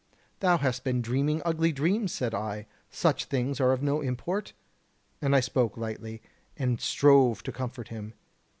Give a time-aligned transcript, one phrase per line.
[0.39, 4.53] 'Thou hast been dreaming ugly dreams,' said I, 'such things are of no import.'
[5.21, 6.23] And I spoke lightly,
[6.57, 8.15] and strove to comfort him.